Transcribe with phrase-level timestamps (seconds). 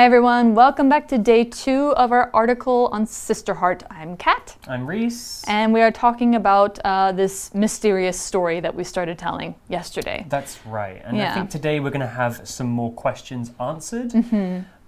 [0.00, 0.54] Hi, everyone.
[0.54, 3.82] Welcome back to day two of our article on Sister Heart.
[3.90, 4.56] I'm Kat.
[4.66, 5.44] I'm Reese.
[5.46, 10.24] And we are talking about uh, this mysterious story that we started telling yesterday.
[10.30, 11.02] That's right.
[11.04, 14.14] And I think today we're going to have some more questions answered.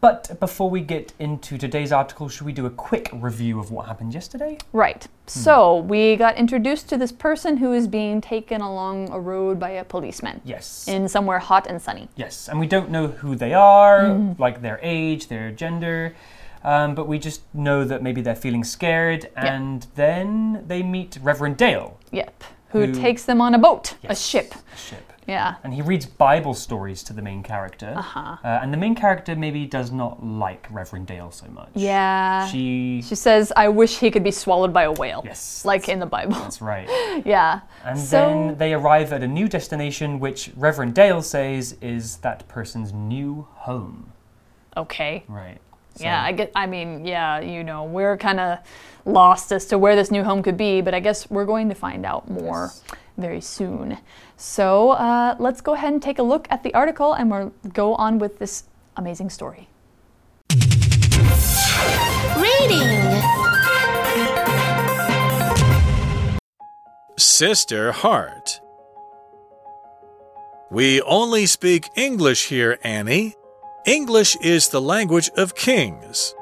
[0.03, 3.87] But before we get into today's article, should we do a quick review of what
[3.87, 4.59] happened yesterday?
[4.73, 5.07] Right.
[5.29, 9.71] So we got introduced to this person who is being taken along a road by
[9.71, 10.89] a policeman Yes.
[10.89, 12.09] in somewhere hot and sunny.
[12.17, 12.49] yes.
[12.49, 14.43] And we don't know who they are, Mm-hmm.
[14.43, 16.17] like their age, their gender.
[16.65, 21.57] Um, but we just know that maybe they're feeling scared, and then they meet Reverend
[21.59, 22.43] Dale, Yep.
[22.71, 24.53] Who, Who- takes them on a boat, a ship.
[24.75, 25.12] a ship.
[25.27, 25.55] Yeah.
[25.63, 27.95] And he reads Bible stories to the main character.
[27.97, 28.37] Uh-huh.
[28.43, 31.69] Uh, and the main character maybe does not like Reverend Dale so much.
[31.75, 32.47] Yeah.
[32.49, 33.03] She.
[33.03, 35.23] She says, I wish he could be swallowed by a whale.
[35.25, 35.65] Yes.
[35.65, 36.35] Like in the Bible.
[36.35, 36.89] That's right.
[37.25, 37.61] yeah.
[37.85, 42.47] And So- then they arrive at a new destination, which Reverend Dale says is that
[42.49, 44.13] person's new home.
[44.77, 45.25] Okay.
[45.29, 45.61] Right.
[45.95, 46.51] So- Yeah, I get.
[46.55, 48.59] I mean, yeah, you know, we're kind of
[49.05, 51.75] lost as to where this new home could be, but I guess we're going to
[51.75, 52.83] find out more Yes.
[53.17, 53.99] Very soon.
[54.37, 57.95] So uh, let's go ahead and take a look at the article, and we'll go
[57.95, 58.65] on with this
[58.97, 59.69] amazing story.
[62.37, 63.23] Reading.
[67.19, 68.61] Sister Heart.
[70.71, 73.35] We only speak English here, Annie.
[73.85, 76.35] English is the language of kings.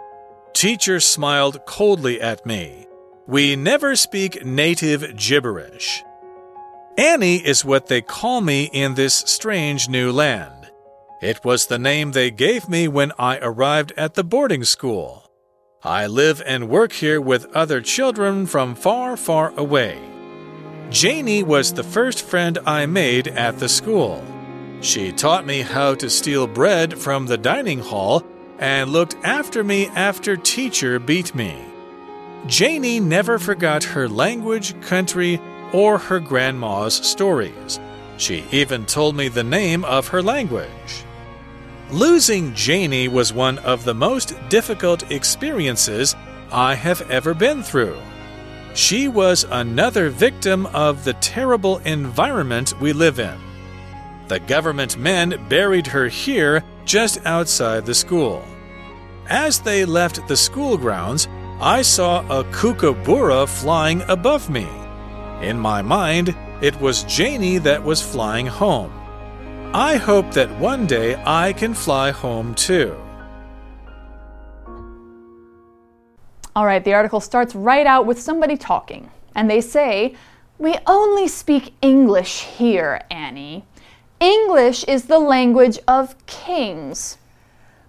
[0.53, 2.87] Teacher smiled coldly at me.
[3.27, 6.05] We never speak native gibberish.
[7.01, 10.71] Annie is what they call me in this strange new land.
[11.23, 15.25] It was the name they gave me when I arrived at the boarding school.
[15.83, 19.99] I live and work here with other children from far, far away.
[20.91, 24.23] Janie was the first friend I made at the school.
[24.83, 28.23] She taught me how to steal bread from the dining hall
[28.59, 31.65] and looked after me after teacher beat me.
[32.47, 35.41] Janie never forgot her language, country,
[35.73, 37.79] or her grandma's stories.
[38.17, 41.05] She even told me the name of her language.
[41.91, 46.15] Losing Janie was one of the most difficult experiences
[46.53, 47.99] I have ever been through.
[48.75, 53.37] She was another victim of the terrible environment we live in.
[54.29, 58.45] The government men buried her here just outside the school.
[59.27, 61.27] As they left the school grounds,
[61.61, 64.69] I saw a kookaburra flying above me.
[65.41, 68.93] In my mind, it was Janie that was flying home.
[69.73, 72.95] I hope that one day I can fly home too.
[76.55, 80.15] All right, the article starts right out with somebody talking, and they say,
[80.59, 83.65] We only speak English here, Annie.
[84.21, 87.17] English is the language of kings.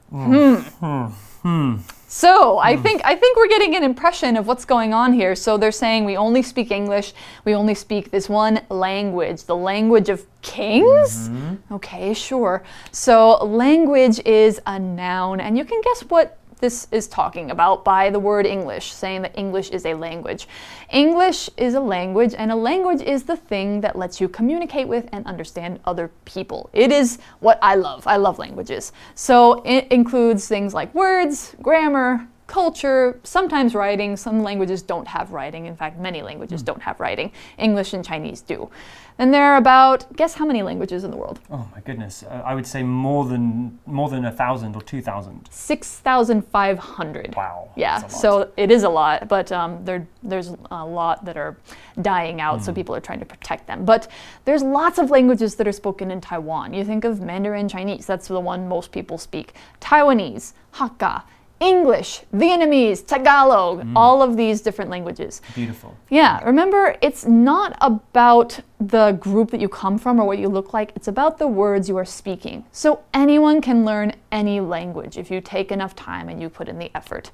[0.10, 0.56] Hmm.
[0.56, 0.56] hmm.
[0.80, 1.06] hmm.
[1.42, 1.78] hmm.
[2.14, 2.82] So I hmm.
[2.82, 5.34] think I think we're getting an impression of what's going on here.
[5.34, 7.14] So they're saying we only speak English,
[7.46, 11.30] we only speak this one language, the language of kings?
[11.30, 11.76] Mm-hmm.
[11.76, 12.64] Okay, sure.
[12.92, 18.10] So language is a noun, and you can guess what this is talking about by
[18.10, 20.48] the word English, saying that English is a language.
[20.92, 25.10] English is a language, and a language is the thing that lets you communicate with
[25.12, 26.70] and understand other people.
[26.72, 28.08] It is what I love.
[28.08, 28.94] I love languages.
[29.16, 34.18] So it includes things like words, grammar, culture, sometimes writing.
[34.18, 35.68] Some languages don't have writing.
[35.68, 37.32] In fact, many languages don't have writing.
[37.58, 38.70] English and Chinese do.
[39.18, 41.40] And there are about, guess how many languages in the world?
[41.50, 42.24] Oh my goodness.
[42.24, 45.48] Uh, I would say more than more than a thousand or two thousand.
[45.50, 47.36] 6,500.
[47.36, 47.70] Wow.
[47.76, 48.22] Yeah, that's a lot.
[48.22, 51.56] so it is a lot, but um, there, there's a lot that are
[52.02, 53.86] dying out, so people are trying to protect them.
[53.86, 54.09] But
[54.44, 56.74] there's lots of languages that are spoken in Taiwan.
[56.74, 59.54] You think of Mandarin Chinese, that's the one most people speak.
[59.80, 61.24] Taiwanese, Hakka,
[61.61, 65.41] English, Vietnamese, Tagalog, all of these different languages.
[65.53, 65.96] Beautiful.
[66.09, 70.73] Yeah, remember, it's not about the group that you come from or what you look
[70.73, 72.66] like, it's about the words you are speaking.
[72.72, 76.79] So anyone can learn any language if you take enough time and you put in
[76.79, 77.29] the effort.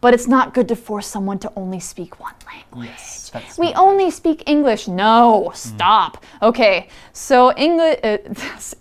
[0.00, 2.90] But it's not good to force someone to only speak one language.
[2.90, 4.88] Yes, we only speak English.
[4.88, 6.24] No, stop.
[6.42, 8.18] Okay, so English, uh,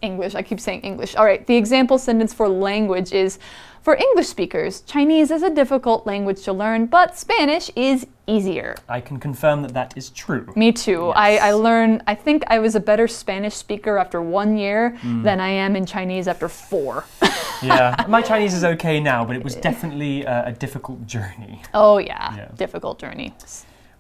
[0.02, 1.16] English, I keep saying English.
[1.16, 3.38] All right, the example sentence for language is
[3.82, 8.76] for English speakers, Chinese is a difficult language to learn, but Spanish is easier.
[8.88, 10.54] I can confirm that that is true.
[10.56, 11.08] Me too.
[11.10, 15.40] I, I learned, I think I was a better Spanish speaker after one year than
[15.40, 17.06] I am in Chinese after four.
[17.64, 21.62] yeah, my Chinese is okay now, but it was definitely uh, a difficult journey.
[21.74, 22.50] oh, yeah, Yeah.
[22.56, 23.34] difficult journey.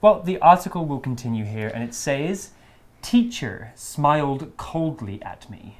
[0.01, 2.51] Well, the article will continue here, and it says
[3.01, 5.79] Teacher smiled coldly at me.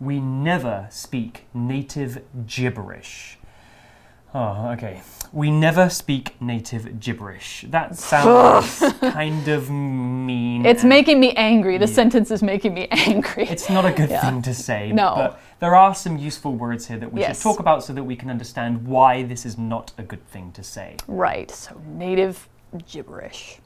[0.00, 3.38] We never speak native gibberish.
[4.34, 5.00] Oh, okay.
[5.32, 7.64] We never speak native gibberish.
[7.68, 10.66] That sounds kind of mean.
[10.66, 11.78] It's making me angry.
[11.78, 13.44] The sentence is making me angry.
[13.48, 14.92] It's not a good thing to say.
[14.92, 15.14] No.
[15.16, 17.38] But there are some useful words here that we Yes.
[17.38, 20.52] should talk about so that we can understand why this is not a good thing
[20.52, 20.96] to say.
[21.08, 21.50] right.
[21.50, 22.48] So native
[22.90, 23.58] gibberish.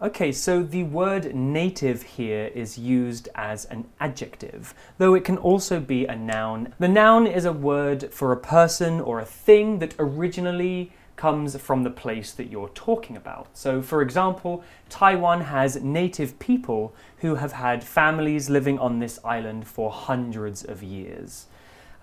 [0.00, 5.80] Okay, so the word native here is used as an adjective, though it can also
[5.80, 6.72] be a noun.
[6.78, 11.82] The noun is a word for a person or a thing that originally comes from
[11.82, 13.48] the place that you're talking about.
[13.54, 19.66] So, for example, Taiwan has native people who have had families living on this island
[19.66, 21.46] for hundreds of years.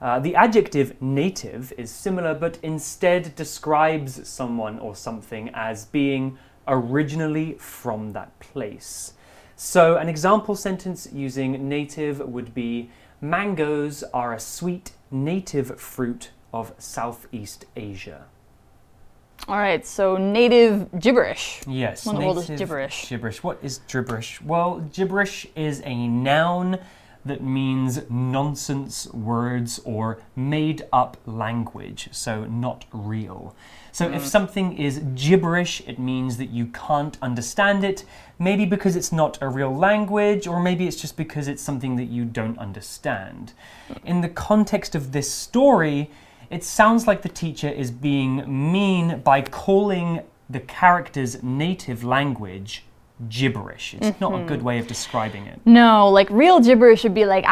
[0.02, 7.54] Uh, the adjective native is similar, but instead describes someone or something as being originally
[7.54, 9.14] from that place.
[9.56, 12.90] So, an example sentence using native would be
[13.22, 18.26] Mangoes are a sweet native fruit of Southeast Asia.
[19.48, 19.86] All right.
[19.86, 21.62] So native gibberish.
[21.68, 22.06] Yes.
[22.06, 23.10] What in the world native gibberish?
[23.10, 23.44] Gibberish.
[23.44, 24.42] What is gibberish?
[24.42, 26.80] Well, gibberish is a noun
[27.26, 33.56] that means nonsense words or made up language, so not real.
[33.92, 34.14] So Hmm.
[34.14, 38.06] if something is gibberish, it means that you can't understand it,
[38.38, 42.06] maybe because it's not a real language, or maybe it's just because it's something that
[42.06, 43.54] you don't understand.
[44.04, 46.12] In the context of this story,
[46.52, 52.84] it sounds like the teacher is being mean by calling the character's native language
[53.30, 53.96] gibberish.
[54.00, 55.60] It's not a good way of describing it.
[55.66, 57.46] No, like real gibberish should be like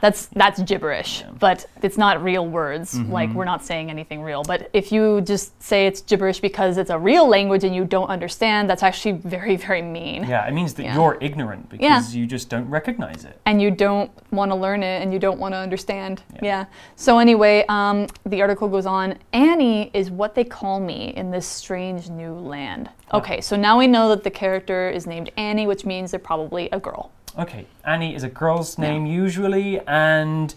[0.00, 2.94] that's that's gibberish, but it's not real words.
[2.94, 3.12] Mm-hmm.
[3.12, 4.42] Like we're not saying anything real.
[4.42, 8.08] But if you just say it's gibberish because it's a real language and you don't
[8.08, 10.24] understand, that's actually very very mean.
[10.24, 10.94] Yeah, it means that Yeah.
[10.94, 13.38] you're ignorant because you just don't recognize it.
[13.46, 16.22] and you don't want to learn it and you don't want to understand.
[16.42, 16.66] Yeah.
[16.96, 19.18] So anyway, um, the article goes on.
[19.32, 22.90] Annie is what they call me in this strange new land.
[23.12, 26.68] Okay, so now we know that the character is named Annie, which means they're probably
[26.70, 27.12] a girl.
[27.38, 30.54] Okay, Annie is a girl's name usually, and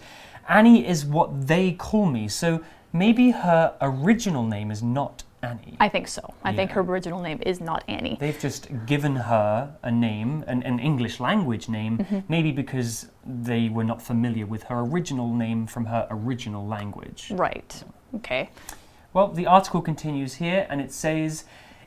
[0.48, 2.28] Annie is what they call me.
[2.28, 5.76] So maybe her original name is not Annie.
[5.78, 6.34] I think so.
[6.42, 8.16] I think her original name is not Annie.
[8.18, 12.20] They've just given her a name, an, an English language name, Mm-hmm.
[12.28, 17.30] maybe because they were not familiar with her original name from her original language.
[17.30, 17.84] Right.
[18.16, 18.50] Okay.
[19.12, 21.44] Well, the article continues here and it says,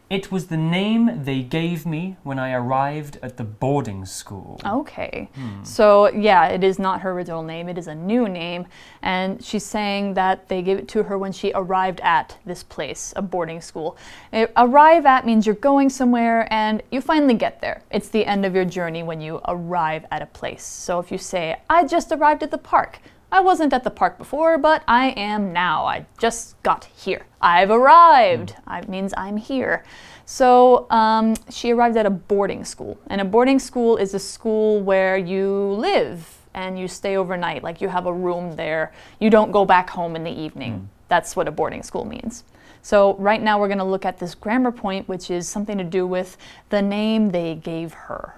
[0.09, 4.61] It was the name they gave me when I arrived at the boarding school.
[4.65, 5.29] Okay.
[5.63, 7.67] So, yeah, it is not her original name.
[7.67, 8.67] It is a new name.
[9.01, 13.13] And she's saying that they gave it to her when she arrived at this place,
[13.17, 13.97] a boarding school.
[14.31, 17.81] Uh, arrive at means you're going somewhere and you finally get there.
[17.91, 20.63] It's the end of your journey when you arrive at a place.
[20.63, 22.99] So, if you say, I just arrived at the park,
[23.29, 25.85] I wasn't at the park before, but I am now.
[25.85, 27.25] I just got here.
[27.41, 28.55] I've arrived.
[28.71, 29.83] It means I'm here.
[30.25, 32.97] So um, she arrived at a boarding school.
[33.07, 37.63] And a boarding school is a school where you live and you stay overnight.
[37.63, 38.93] Like you have a room there.
[39.19, 40.89] You don't go back home in the evening.
[41.09, 42.45] That's what a boarding school means.
[42.81, 45.83] So, right now we're going to look at this grammar point, which is something to
[45.83, 46.37] do with
[46.69, 48.35] the name they gave her.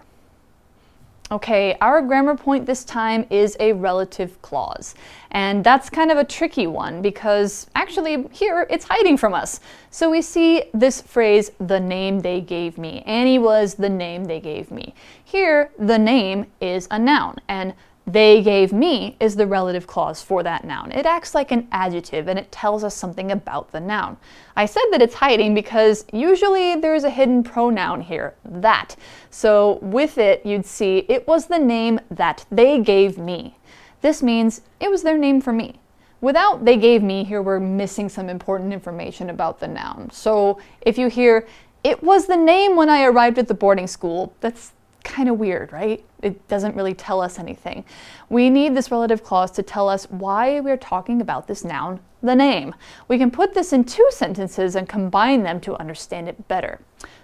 [1.32, 4.96] Okay, our grammar point this time is a relative clause.
[5.30, 9.60] And that's kind of a tricky one because actually here it's hiding from us.
[9.92, 13.04] So we see this phrase, the name they gave me.
[13.06, 14.96] Annie was the name they gave me.
[15.24, 17.76] Here, the name is a noun and
[18.12, 20.92] they gave me is the relative clause for that noun.
[20.92, 24.18] It acts like an adjective and it tells us something about the noun.
[24.56, 28.96] I said that it's hiding because usually there's a hidden pronoun here, that.
[29.30, 33.58] So with it, you'd see it was the name that they gave me.
[34.02, 35.80] This means it was their name for me.
[36.22, 40.10] Without they gave me, here we're missing some important information about the noun.
[40.12, 41.48] So if you hear,
[41.84, 44.74] it was the name when I arrived at the boarding school, that's
[45.10, 46.04] kind of weird, right?
[46.22, 47.84] It doesn't really tell us anything.
[48.30, 52.36] We need this relative clause to tell us why we're talking about this noun, the
[52.36, 52.76] name.
[53.08, 56.80] We can put this in two sentences and combine them to understand it better.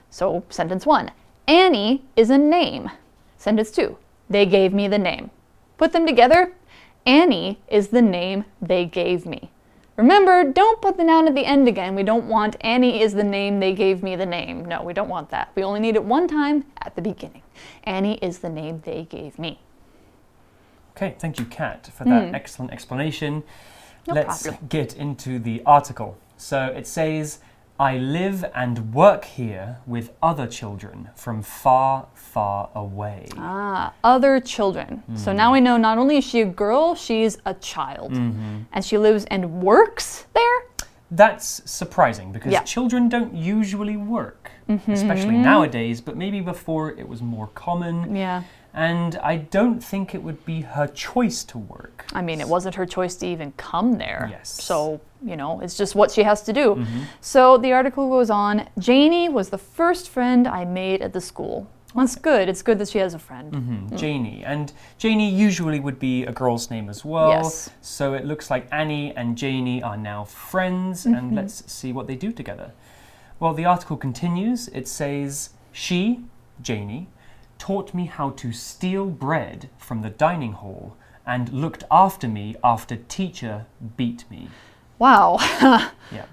[0.10, 1.12] So, sentence one
[1.48, 2.90] Annie is a name.
[3.38, 3.98] Sentence two
[4.30, 5.30] They gave me the name.
[5.78, 6.54] Put them together.
[7.06, 9.52] Annie is the name they gave me.
[9.98, 11.96] Remember, don't put the noun at the end again.
[11.96, 14.66] We don't want Annie is the name they gave me the name.
[14.66, 15.52] No, we don't want that.
[15.56, 17.44] We only need it one time at the beginning.
[17.86, 19.60] Annie is the name they gave me.
[20.92, 22.36] Okay, thank you, Kat, for that hmm.
[22.36, 23.44] excellent explanation.
[24.08, 24.68] No Let's problem.
[24.68, 26.18] get into the article.
[26.38, 27.40] So it says,
[27.80, 33.26] I live and work here with other children from far, far away.
[33.38, 35.02] Ah, other children.
[35.16, 38.12] So now we know not only is she a girl, she's a child.
[38.74, 40.58] And she lives and works there?
[41.12, 41.48] That's
[41.80, 42.60] surprising because Yeah.
[42.60, 42.76] Mm-hmm.
[42.76, 44.52] children don't usually work,
[45.00, 47.96] especially nowadays, but maybe before it was more common.
[48.14, 48.44] Yeah.
[48.74, 52.06] And I don't think it would be her choice to work.
[52.20, 54.28] I mean, it wasn't her choice to even come there.
[54.30, 54.50] Yes.
[54.70, 56.68] So, you know, it's just what she has to do.
[57.22, 61.58] So the article goes on Janie was the first friend I made at the school.
[61.96, 62.50] That's good.
[62.50, 63.54] It's good that she has a friend.
[63.54, 63.98] Mm -hmm.
[63.98, 64.44] Janie.
[64.46, 67.30] And Janie usually would be a girl's name as well.
[67.30, 67.70] Yes.
[67.82, 71.18] So it looks like Annie and Janie are now friends, Mm-hmm.
[71.18, 72.72] and let's see what they do together.
[73.40, 74.68] Well, the article continues.
[74.68, 76.20] It says, She,
[76.62, 77.08] Janie,
[77.58, 80.92] taught me how to steal bread from the dining hall
[81.26, 83.66] and looked after me after teacher
[83.98, 84.48] beat me.
[85.00, 85.38] Wow.
[86.12, 86.26] Yeah.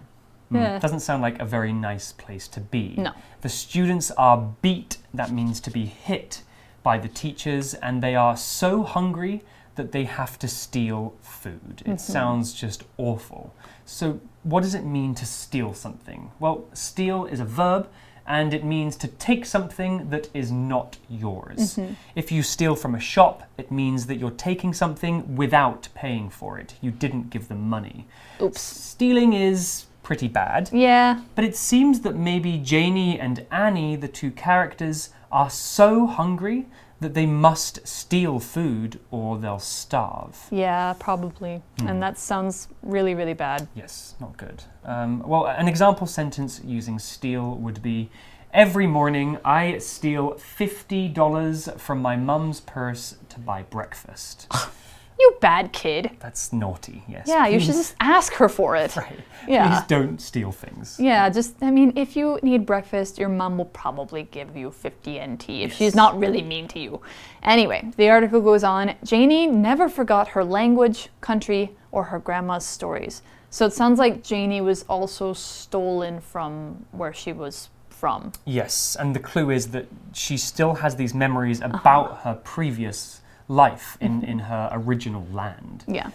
[0.52, 0.78] Hmm, Yeah.
[0.78, 2.94] Doesn't sound like a very nice place to be.
[2.96, 3.12] No.
[3.40, 6.42] The students are beat, that means to be hit,
[6.82, 9.42] by the teachers, and they are so hungry
[9.74, 11.82] that they have to steal food.
[11.86, 13.54] It sounds just awful.
[13.86, 16.30] So, what does it mean to steal something?
[16.38, 17.88] Well, steal is a verb.
[18.24, 21.76] And it means to take something that is not yours.
[22.14, 26.56] If you steal from a shop, it means that you're taking something without paying for
[26.60, 26.74] it.
[26.80, 28.06] You didn't give them money.
[28.40, 28.60] Oops.
[28.60, 31.20] Stealing is pretty bad, Yeah.
[31.34, 36.66] but it seems that maybe Janie and Annie, the two characters, are so hungry
[37.00, 40.36] that they must steal food or they'll starve.
[40.50, 41.62] Yeah, probably.
[41.86, 43.68] And that sounds really, really bad.
[43.74, 44.64] Yes, not good.
[44.84, 48.10] Um, well, an example sentence using steal would be
[48.52, 54.46] Every morning I steal $50 from my mum's purse to buy breakfast.
[55.18, 56.10] You bad kid.
[56.18, 57.26] That's naughty, yes.
[57.28, 58.96] Yeah, you should just ask her for it.
[59.02, 59.18] Right.
[59.48, 59.68] Yeah.
[59.80, 60.98] Please don't steal things.
[61.00, 65.20] Yeah, just, I mean, if you need breakfast, your mom will probably give you 50
[65.20, 67.00] NT if she's not really mean to you.
[67.42, 73.22] Anyway, the article goes on Janie never forgot her language, country, or her grandma's stories.
[73.50, 78.32] So it sounds like Janie was also stolen from where she was from.
[78.44, 81.76] Yes, and the clue is that she still has these memories Uh-huh.
[81.80, 83.21] about her previous
[83.56, 84.30] life in, Mm-hmm.
[84.32, 85.84] in her original land.
[85.86, 86.10] Yeah.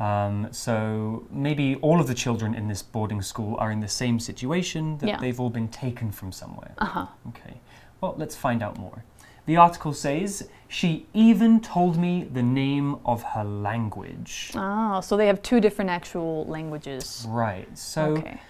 [0.00, 4.18] Um, so maybe all of the children in this boarding school are in the same
[4.18, 5.18] situation that Yeah.
[5.20, 6.72] they've all been taken from somewhere.
[6.78, 7.06] Uh huh.
[7.28, 7.60] Okay,
[8.00, 9.04] well, let's find out more.
[9.46, 14.52] The article says she even told me the name of her language.
[14.54, 17.26] Oh, so they have two different actual languages.
[17.28, 18.40] Right, so okay.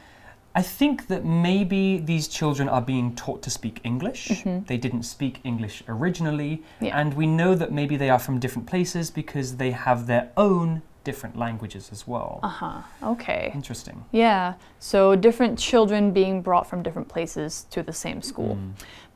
[0.54, 4.44] I think that maybe these children are being taught to speak English.
[4.66, 6.62] They didn't speak English originally.
[6.80, 6.98] Yeah.
[7.00, 10.82] and we know that maybe they are from different places because they have their own
[11.04, 12.38] different languages as well.
[12.42, 12.82] Uh huh.
[13.02, 13.50] Okay.
[13.54, 14.04] Interesting.
[14.12, 18.58] Yeah, so different children being brought from different places to the same school.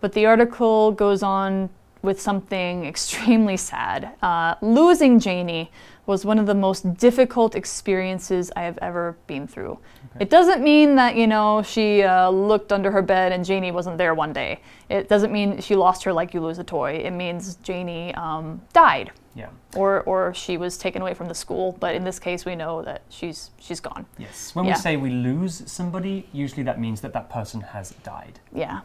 [0.01, 1.71] But the article goes on
[2.03, 4.13] with something extremely sad.
[4.23, 5.71] Uh, losing Janie
[6.07, 9.79] was one of the most difficult experiences I have ever been through.
[10.21, 13.99] It doesn't mean that, you know, she uh, looked under her bed and Janie wasn't
[13.99, 14.61] there one day.
[14.89, 16.93] It doesn't mean she lost her like you lose a toy.
[16.93, 19.49] It means Janie um, died Yeah.
[19.75, 21.77] or, or she was taken away from the school.
[21.81, 24.07] But in this case, we know that she's, she's gone.
[24.17, 24.55] Yes.
[24.55, 24.75] When Yeah.
[24.75, 28.39] we say we lose somebody, usually that means that that person has died.
[28.55, 28.81] Yeah.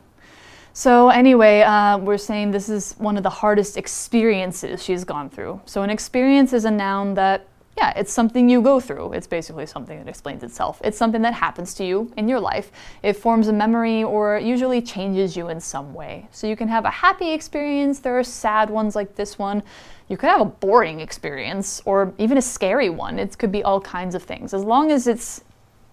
[0.74, 5.60] So, anyway, uh, we're saying this is one of the hardest experiences she's gone through.
[5.66, 7.46] So, an experience is a noun that,
[7.78, 9.12] yeah, it's something you go through.
[9.12, 10.80] It's basically something that explains itself.
[10.82, 12.72] It's something that happens to you in your life.
[13.04, 16.30] It forms a memory or usually changes you in some way.
[16.32, 19.64] So, you can have a happy experience, there are sad ones like this one.
[20.08, 23.20] You could have a boring experience or even a scary one.
[23.20, 24.54] It could be all kinds of things.
[24.54, 25.42] As long as it's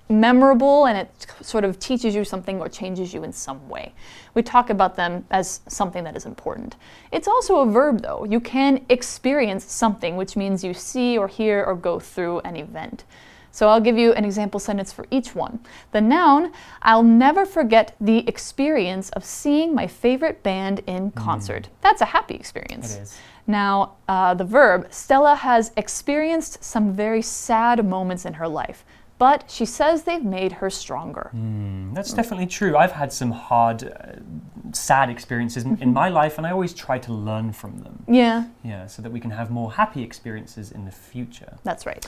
[0.09, 3.93] memorable and it sort of teaches you something or changes you in some way.
[4.35, 6.77] We talk about them as something that is important.
[7.13, 8.25] It's also a verb, though.
[8.25, 13.05] You can experience something, which means you see or hear or go through an event.
[13.51, 15.59] So I'll give you an example sentence for each one.
[15.93, 21.69] The noun, I'll never forget the experience of seeing my favorite band in concert.
[21.81, 22.95] That's a happy experience.
[22.95, 23.19] It is.
[23.49, 28.85] Now, uh, the verb, Stella has experienced some very sad moments in her life,
[29.19, 31.31] but she says they've made her stronger.
[31.35, 32.77] Mm, That's definitely true.
[32.77, 35.93] I've had some hard, uh, sad experiences in- Mm-hmm.
[35.93, 38.05] my life, and I always try to learn from them.
[38.09, 41.55] Yeah, Yeah, so that we can have more happy experiences in the future.
[41.65, 42.07] that's right.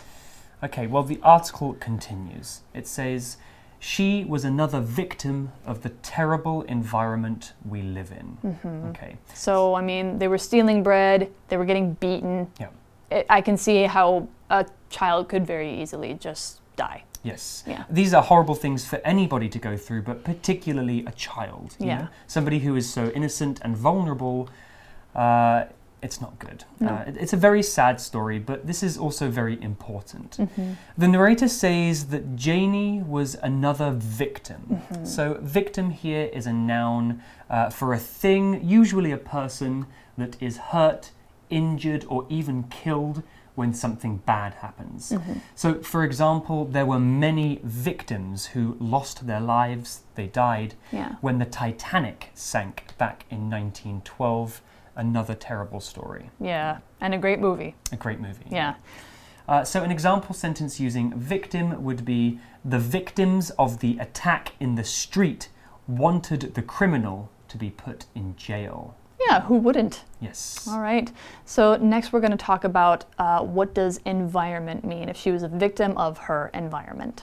[0.62, 2.60] Okay, well, the article continues.
[2.74, 3.36] It says,
[3.78, 8.36] She was another victim of the terrible environment we live in.
[8.44, 8.86] Mm-hmm.
[8.90, 12.50] Okay, So, I mean, they were stealing bread, they were getting beaten.
[12.60, 12.68] yeah.
[13.10, 17.04] It, I can see how a child could very easily just die.
[17.22, 17.62] Yes.
[17.66, 17.84] Yeah.
[17.90, 21.68] These are horrible things for anybody to go through, but particularly a child.
[21.78, 21.98] you Yeah.
[21.98, 22.08] know?
[22.26, 24.48] Somebody who is so innocent and vulnerable.
[25.14, 25.64] Uh,
[26.02, 26.64] it's not good.
[26.80, 30.30] Uh, it- it's a very sad story, but this is also very important.
[30.96, 33.90] The narrator says that Janie was another
[34.24, 34.62] victim.
[35.04, 37.20] So, victim here is a noun
[37.50, 38.44] uh, for a thing,
[38.80, 41.10] usually a person, that is hurt,
[41.50, 43.22] injured, or even killed
[43.54, 45.12] when something bad happens.
[45.54, 51.16] So, for example, there were many victims who lost their lives, they died, Yeah.
[51.20, 54.62] when the Titanic sank back in 1912.
[54.96, 56.30] Another terrible story.
[56.40, 56.78] Yeah.
[57.00, 57.74] And a great movie.
[57.92, 58.44] A great movie.
[58.50, 58.74] Yeah.
[59.48, 64.74] Uh, so, an example sentence using victim would be The victims of the attack in
[64.74, 65.48] the street
[65.88, 68.94] wanted the criminal to be put in jail.
[69.30, 70.02] Yeah, who wouldn't?
[70.20, 70.66] Yes.
[70.68, 71.08] All right.
[71.44, 75.44] So next we're going to talk about uh, what does environment mean if she was
[75.44, 77.22] a victim of her environment.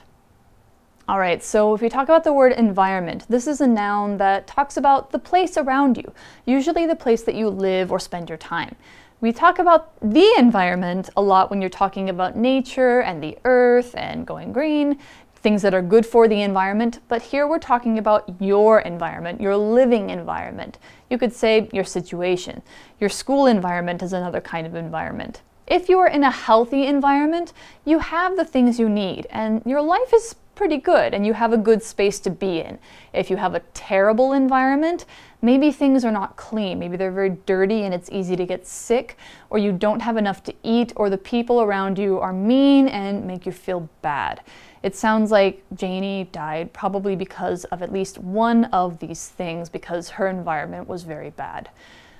[1.06, 4.46] All right, so if we talk about the word environment, this is a noun that
[4.46, 6.12] talks about the place around you,
[6.46, 8.74] usually the place that you live or spend your time.
[9.20, 13.94] We talk about the environment a lot when you're talking about nature and the earth
[13.96, 14.98] and going green,
[15.40, 19.56] things that are good for the environment, but here we're talking about your environment, your
[19.56, 20.78] living environment.
[21.10, 22.62] You could say your situation.
[23.00, 25.42] Your school environment is another kind of environment.
[25.66, 27.52] If you are in a healthy environment,
[27.84, 31.52] you have the things you need and your life is pretty good and you have
[31.52, 32.78] a good space to be in.
[33.12, 35.04] If you have a terrible environment,
[35.40, 39.16] maybe things are not clean, maybe they're very dirty and it's easy to get sick,
[39.50, 43.24] or you don't have enough to eat, or the people around you are mean and
[43.24, 44.40] make you feel bad.
[44.82, 50.10] It sounds like Janie died probably because of at least one of these things because
[50.10, 51.68] her environment was very bad.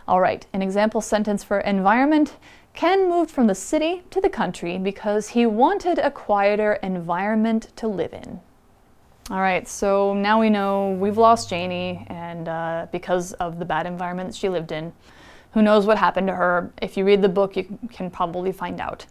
[0.07, 2.37] All right, an example sentence for environment.
[2.75, 7.89] Ken moved from the city to the country because he wanted a quieter environment to
[7.89, 8.41] live in.
[9.31, 13.87] All right, so now we know we've lost Janie, and uh, because of the bad
[13.87, 14.91] environment she lived in,
[15.53, 16.73] who knows what happened to her?
[16.81, 19.05] If you read the book, you can probably find out.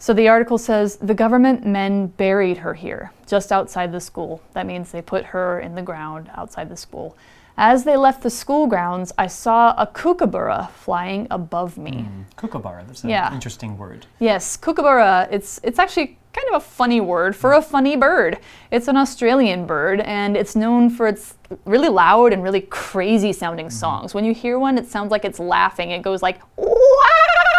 [0.00, 4.42] So the article says the government men buried her here, just outside the school.
[4.54, 7.18] That means they put her in the ground outside the school.
[7.58, 12.04] As they left the school grounds, I saw a kookaburra flying above me.
[12.04, 12.22] Hmm.
[12.36, 13.34] Kookaburra, that's an Yeah.
[13.34, 14.06] interesting word.
[14.18, 15.28] Yes, kookaburra.
[15.30, 18.38] It's it's actually kind of a funny word for a funny bird.
[18.70, 21.34] It's an Australian bird, and it's known for its
[21.66, 23.84] really loud and really crazy sounding mm-hmm.
[23.84, 24.14] songs.
[24.14, 25.90] When you hear one, it sounds like it's laughing.
[25.90, 27.49] It goes like "Wah!"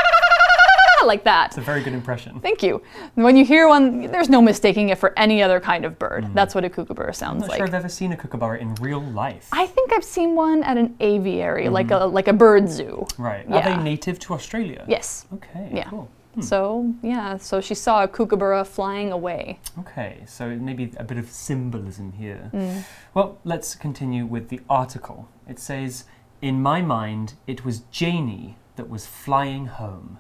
[1.08, 1.48] Like that.
[1.48, 2.40] It's a very good impression.
[2.40, 2.82] Thank you.
[3.16, 6.24] When you hear one, there's no mistaking it for any other kind of bird.
[6.24, 6.34] Mm-hmm.
[6.34, 7.58] That's what a kookaburra sounds I'm not like.
[7.58, 9.48] sure I've ever seen a kookaburra in real life.
[9.52, 12.04] I think I've seen one at an aviary, like mm-hmm.
[12.04, 13.06] a like a bird zoo.
[13.18, 13.46] right.
[13.52, 14.86] Are they native to Australia?
[14.88, 15.26] Yes.
[15.34, 15.90] Okay, Yeah.
[15.90, 16.10] cool.
[16.36, 16.42] Hmm.
[16.42, 19.60] So yeah, so she saw a kookaburra flying away.
[19.80, 22.50] Okay, so maybe a bit of symbolism here.
[22.54, 22.84] Mm.
[23.14, 25.28] Well, let's continue with the article.
[25.48, 26.06] It says,
[26.42, 30.20] In my mind, it was Janie that was flying home.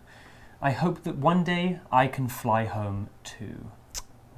[0.62, 3.66] I hope that one day I can fly home too.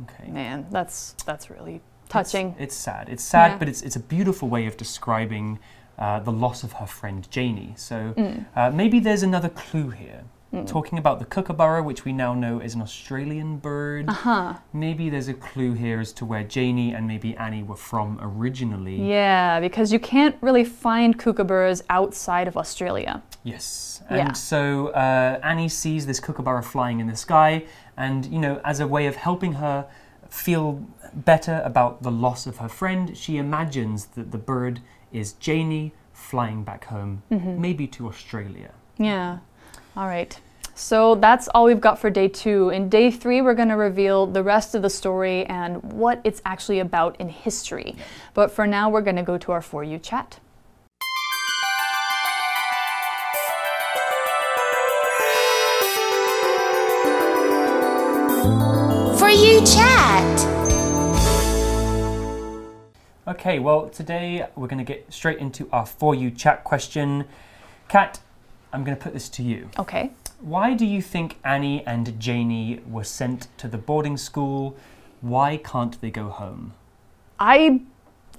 [0.04, 0.30] Okay.
[0.32, 2.50] Man, that's that's really touching.
[2.52, 3.10] It's, it's sad.
[3.10, 3.58] It's sad, Yeah.
[3.58, 5.60] but it's, it's a beautiful way of describing
[5.98, 7.74] uh, the loss of her friend Janie.
[7.78, 8.46] So Mm.
[8.56, 10.24] uh, maybe there's another clue here.
[10.68, 14.08] Talking about the kookaburra, which we now know is an Australian bird.
[14.08, 14.54] Huh.
[14.72, 18.96] Maybe there's a clue here as to where Janie and maybe Annie were from originally.
[19.10, 23.24] Yeah, because you can't really find kookaburras outside of Australia.
[23.44, 24.04] Yes.
[24.10, 24.34] And Yeah.
[24.34, 27.66] so uh, Annie sees this kookaburra flying in the sky,
[27.98, 29.88] and, you know, as a way of helping her
[30.30, 35.94] feel better about the loss of her friend, she imagines that the bird is Janie
[36.12, 37.60] flying back home, Mm-hmm.
[37.60, 38.72] maybe to Australia.
[38.98, 39.40] Yeah.
[39.96, 40.40] All right.
[40.74, 42.70] So that's all we've got for day two.
[42.70, 46.42] In day three, we're going to reveal the rest of the story and what it's
[46.46, 47.96] actually about in history.
[48.34, 50.40] But for now, we're going to go to our For You chat.
[59.20, 60.40] For you chat.
[63.28, 67.26] Okay, well, today we're going to get straight into our For You chat question.
[67.90, 68.20] Kat,
[68.74, 69.70] I'm going to put this to you.
[69.80, 70.12] Okay.
[70.42, 74.76] Why do you think Annie and Janie were sent to the boarding school?
[75.22, 76.74] Why can't they go home?
[77.40, 77.82] I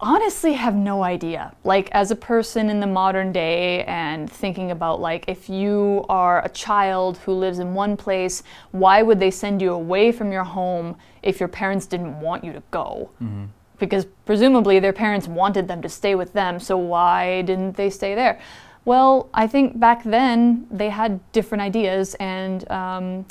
[0.01, 1.55] honestly have no idea.
[1.62, 6.44] Like, as a person in the modern day and thinking about, like, if you are
[6.44, 8.42] a child who lives in one place,
[8.73, 12.53] why would they send you away from your home if your parents didn't want you
[12.53, 13.11] to go?
[13.23, 13.44] Mm-hmm.
[13.79, 18.14] Because presumably their parents wanted them to stay with them, so why didn't they stay
[18.14, 18.40] there?
[18.85, 23.27] Well, I think back then they had different ideas, and um,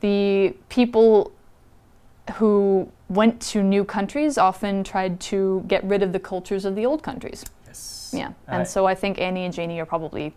[0.00, 1.32] the people
[2.34, 6.86] who went to new countries often tried to get rid of the cultures of the
[6.86, 7.44] old countries.
[7.66, 8.12] Yes.
[8.16, 8.32] Yeah.
[8.48, 10.34] And so I think Annie and Janie are probably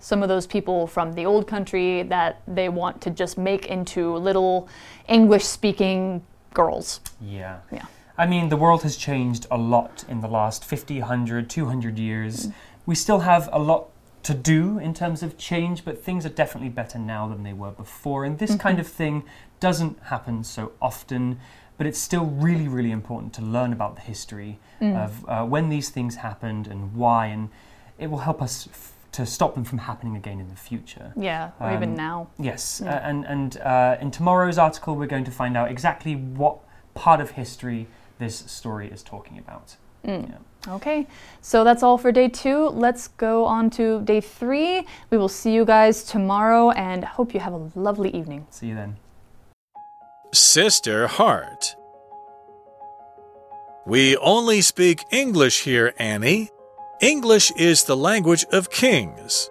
[0.00, 4.16] some of those people from the old country that they want to just make into
[4.16, 4.68] little
[5.08, 6.22] English speaking
[6.54, 7.00] girls.
[7.20, 7.58] Yeah.
[7.72, 7.86] Yeah.
[8.16, 12.48] I mean, the world has changed a lot in the last 50, 100, 200 years.
[12.84, 13.90] We still have a lot
[14.28, 17.70] to do in terms of change, but things are definitely better now than they were
[17.70, 18.26] before.
[18.26, 19.24] And this kind of thing
[19.58, 21.40] doesn't happen so often,
[21.78, 25.88] but it's still really, really important to learn about the history of uh, when these
[25.88, 27.48] things happened and why, and
[27.98, 31.14] it will help us f- to stop them from happening again in the future.
[31.16, 31.52] Yeah.
[31.58, 32.28] Or even Um, now.
[32.38, 36.58] Yes, uh, and and uh, in tomorrow's article, we're going to find out exactly what
[36.92, 37.86] part of history
[38.18, 39.76] this story is talking about.
[40.04, 40.26] Yeah.
[40.68, 41.06] Okay,
[41.40, 42.68] so that's all for day two.
[42.68, 44.86] Let's go on to day three.
[45.10, 48.46] We will see you guys tomorrow and hope you have a lovely evening.
[48.50, 48.96] See you then.
[50.32, 51.76] Sister Heart.
[53.86, 56.50] We only speak English here, Annie.
[57.00, 59.48] English is the language of kings.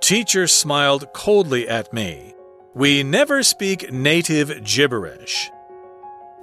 [0.00, 2.34] Teacher smiled coldly at me.
[2.74, 5.50] We never speak native gibberish.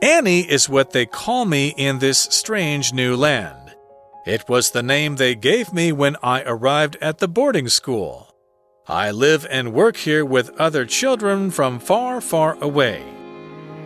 [0.01, 3.64] Annie is what they call me in this strange new land.
[4.25, 8.35] It was the name they gave me when I arrived at the boarding school.
[8.87, 13.03] I live and work here with other children from far, far away.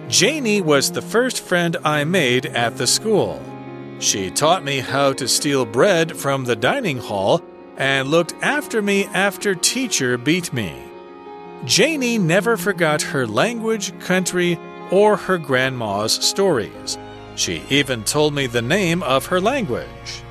[0.08, 3.44] Janie was the first friend I made at the school.
[4.00, 7.42] She taught me how to steal bread from the dining hall
[7.76, 10.74] and looked after me after teacher beat me.
[11.66, 14.58] Janie never forgot her language, country,
[14.90, 16.98] or her grandma's stories.
[17.36, 20.24] She even told me the name of her language.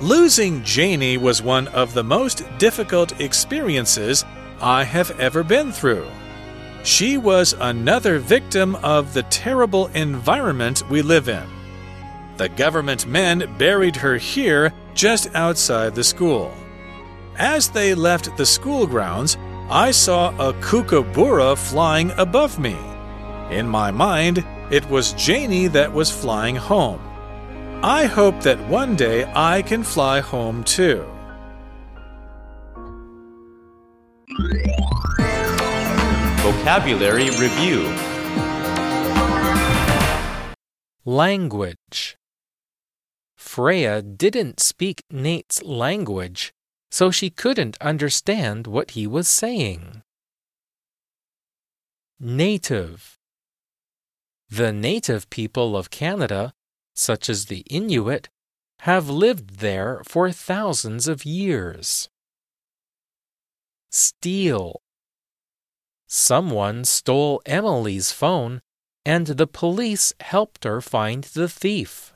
[0.00, 4.24] Losing Janie was one of the most difficult experiences
[4.58, 6.08] I have ever been through.
[6.84, 11.46] She was another victim of the terrible environment we live in.
[12.38, 16.50] The government men buried her here just outside the school.
[17.36, 19.36] As they left the school grounds,
[19.68, 22.78] I saw a kookaburra flying above me.
[23.50, 27.02] In my mind, it was Janie that was flying home.
[27.82, 31.02] I hope that one day I can fly home too.
[36.42, 37.88] Vocabulary Review
[41.06, 42.18] Language.
[43.38, 46.52] Freya didn't speak Nate's language,
[46.90, 50.02] so she couldn't understand what he was saying.
[52.20, 53.16] Native.
[54.50, 56.52] The native people of Canada,
[56.94, 58.28] such as the Inuit,
[58.80, 62.08] have lived there for thousands of years.
[63.90, 64.80] Steal.
[66.06, 68.60] Someone stole Emily's phone
[69.04, 72.12] and the police helped her find the thief.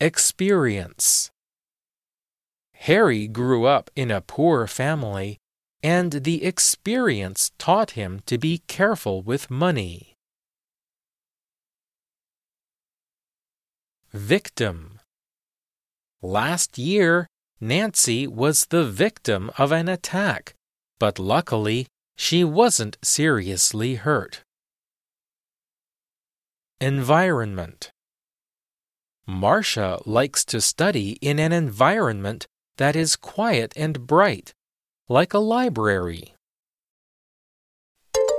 [0.00, 1.30] Experience
[2.72, 5.38] Harry grew up in a poor family,
[5.82, 10.14] and the experience taught him to be careful with money.
[14.11, 14.99] Victim
[16.21, 17.27] Last year,
[17.59, 20.53] Nancy was the victim of an attack,
[20.99, 24.41] but luckily, she wasn't seriously hurt.
[26.79, 27.91] Environment
[29.25, 32.45] Marcia likes to study in an environment
[32.77, 34.53] that is quiet and bright,
[35.07, 36.33] like a library.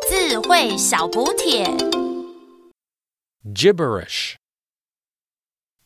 [0.06, 1.64] 智慧小补帖。
[3.52, 4.36] Gibberish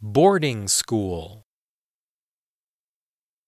[0.05, 1.42] Boarding school